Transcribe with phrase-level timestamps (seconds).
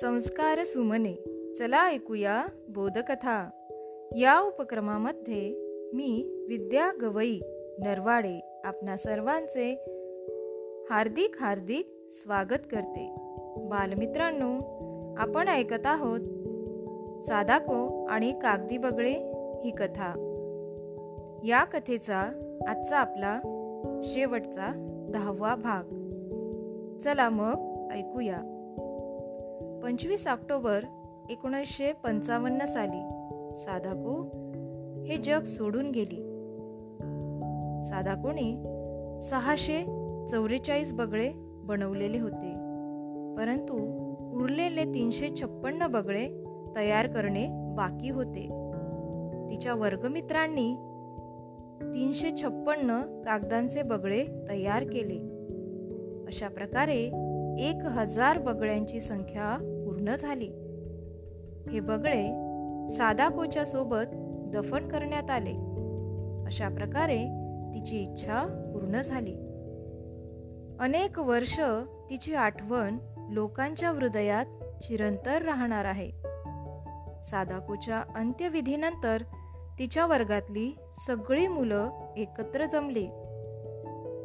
[0.00, 1.14] संस्कार सुमने.
[1.58, 3.50] चला ऐकूया बोधकथा.
[4.16, 5.54] या उपक्रमामध्ये
[5.94, 7.40] मी विद्या गवई
[7.78, 9.72] नरवाडे आपणा सर्वांचे
[10.90, 11.88] हार्दिक हार्दिक
[12.22, 13.14] स्वागत करते.
[13.56, 14.60] बालमित्रांनो
[15.18, 16.20] आपण ऐकत आहोत
[17.24, 19.14] सादाको आणि कागदी बगळे
[19.64, 20.12] ही कथा.
[21.44, 22.20] या कथेचा
[22.68, 23.40] आजचा आपला
[24.04, 24.68] शेवटचा
[25.12, 25.84] दहावा भाग.
[26.98, 28.38] चला मग ऐकूया.
[29.82, 30.84] पंचवीस ऑक्टोबर
[31.30, 33.00] एकोणीसशे पंचावन्न साली
[33.56, 34.22] साधाको
[35.04, 36.16] हे जग सोडून गेली.
[37.88, 38.62] साधाकोने
[39.22, 39.84] सहाशे
[40.30, 42.52] चौवेचाळीस बगळे बनवलेले होते.
[43.38, 43.74] परंतु
[44.42, 46.28] उरलेले तीनशे छप्पन्न बगळे
[46.76, 48.46] तयार करणे बाकी होते.
[49.50, 50.74] तिच्या वर्गमित्रांनी
[51.82, 55.18] तीनशे छप्पन्न कागदांचे बगळे तयार केले.
[56.26, 57.29] अशा प्रकारे
[57.60, 60.48] एक हजार बगळ्यांची संख्या पूर्ण झाली.
[61.72, 62.22] हे बगळे
[62.90, 64.10] सादाकोच्या सोबत
[64.54, 65.52] दफन करण्यात आले.
[66.46, 67.24] अशा प्रकारे
[67.74, 69.34] तिची इच्छा पूर्ण झाली.
[70.80, 71.60] अनेक वर्ष
[72.10, 72.98] तिची आठवण
[73.30, 74.46] लोकांच्या हृदयात
[74.82, 76.10] चिरंतर राहणार आहे.
[77.22, 79.22] सादाकोच्या अंत्यविधीनंतर
[79.78, 83.06] तिच्या वर्गातली सगळी मुलं एकत्र जमली.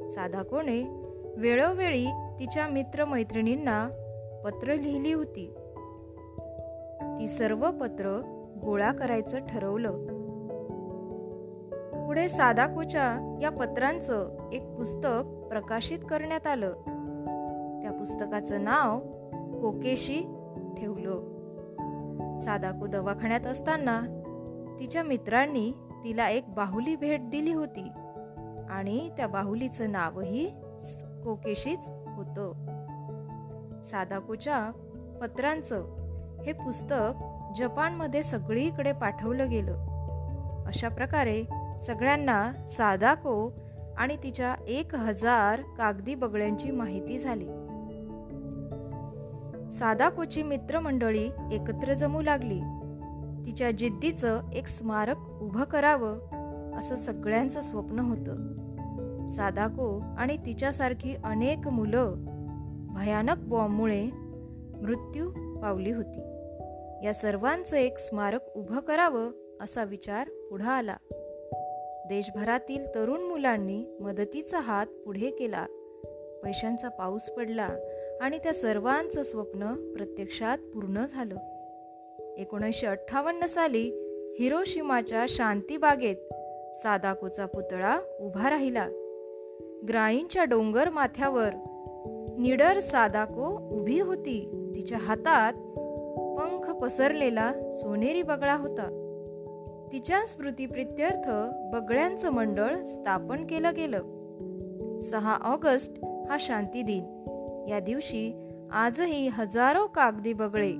[0.09, 1.04] सादाकोने
[1.37, 2.05] वेळोवेळी
[2.39, 3.89] तिच्या मित्रमैत्रिणींना
[4.45, 5.55] पत्र लिहिली होती.
[7.19, 8.21] ती सर्व पत्र
[8.63, 9.91] गोळा करायचं ठरवलं.
[12.05, 16.71] पुढे सादाकोच्या या पत्रांचं एक पुस्तक प्रकाशित करण्यात आलं.
[17.81, 18.99] त्या पुस्तकाचं नाव
[19.61, 20.19] कोकेशी
[20.77, 21.35] ठेवलं.
[22.45, 24.01] सादाको दवाखान्यात असताना
[24.79, 25.71] तिच्या मित्रांनी
[26.03, 27.87] तिला एक बाहुली भेट दिली होती
[28.69, 30.51] आणि त्या बाहुलीचं नावही
[31.25, 32.51] कोकेशीच होतं.
[33.83, 34.71] सादाकोच्या
[35.21, 35.85] पत्रांचं
[36.45, 37.23] हे पुस्तक
[37.57, 39.77] जपानमध्ये सगळीकडे पाठवलं गेलं.
[40.67, 41.43] अशा प्रकारे
[41.85, 43.51] सगळ्यांना सादाको
[43.97, 47.47] आणि तिच्या एक हजार कागदी बगळ्यांची माहिती झाली.
[49.71, 52.61] सादाकोची मित्रमंडळी एकत्र जमू लागली.
[53.45, 56.19] तिच्या जिद्दीचं एक स्मारक उभं करावं
[56.79, 58.64] असं सगळ्यांचं स्वप्न होतं.
[59.35, 62.15] सादाको आणि तिच्यासारखी अनेक मुलं
[62.95, 64.05] भयानक बॉम्बमुळे
[64.81, 65.29] मृत्यू
[65.61, 66.19] पावली होती.
[67.05, 69.31] या सर्वांचं एक स्मारक उभं करावं
[69.61, 70.97] असा विचार पुढं आला.
[72.09, 75.65] देशभरातील तरुण मुलांनी मदतीचा हात पुढे केला.
[76.43, 77.69] पैशांचा पाऊस पडला
[78.21, 81.35] आणि त्या सर्वांचं स्वप्न प्रत्यक्षात पूर्ण झालं.
[82.37, 83.89] एकोणीसशे अठ्ठावन्न साली
[84.39, 86.15] हिरोशिमाच्या शांतीबागेत
[86.77, 88.89] सादाकोचा पुतळा उभा राहिला.
[89.87, 91.49] ग्राईंच्या डोंगर माथ्यावर.
[92.39, 94.71] निडर सादाको उभी होती.
[94.75, 95.53] तिच्या हातात
[96.37, 99.01] पंख पसरलेला सोनेरी बगळा होता.
[99.91, 101.29] तिच्या स्मृतीप्रित्यर्थ
[101.75, 104.01] बगळ्यांचं मंडळ स्थापन केलं गेलं.
[104.99, 107.03] सहा ऑगस्ट हा शांती दिन.
[107.69, 110.71] या दिवशी आजही हजारो कागदी बगळे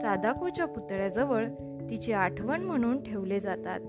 [0.00, 1.46] सादाकोच्या पुतळ्याजवळ
[1.90, 3.80] तिची आठवण म्हणून ठेवले जातात.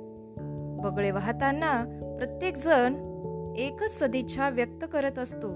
[0.84, 3.13] बगळे वाहताना प्रत्येक जण
[3.58, 5.48] एकच सदिच्छा व्यक्त करत असतो.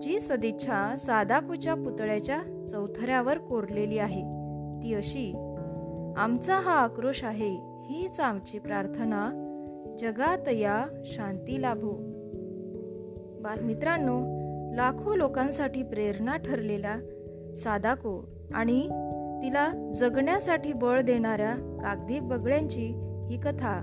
[0.00, 4.22] जी सदिच्छा सादाकूच्या पुतळ्याच्या चौथऱ्यावर कोरलेली आहे
[4.82, 5.32] ती अशी
[6.16, 7.50] आमचा हा आक्रोश आहे
[7.84, 9.46] हीच आमची प्रार्थना
[10.00, 11.90] जगात या शांती लाभो.
[13.42, 14.20] बालमित्रांनो
[14.74, 16.98] लाखो लोकांसाठी प्रेरणा ठरलेला
[17.56, 18.24] सादाको
[18.54, 18.82] आणि
[19.42, 22.86] तिला जगण्यासाठी बळ देणाऱ्या कागदी बगळ्यांची
[23.30, 23.80] ही कथा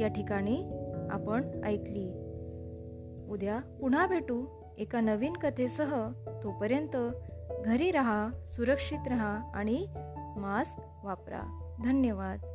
[0.00, 0.64] या ठिकाणी
[1.10, 2.23] आपण ऐकली.
[3.30, 4.46] उद्या पुन्हा भेटू
[4.78, 6.10] एका नवीन कथेसह.
[6.42, 6.96] तोपर्यंत
[7.66, 9.86] घरी रहा सुरक्षित रहा आणि
[10.36, 11.74] मास्क वापरा.
[11.84, 12.53] धन्यवाद.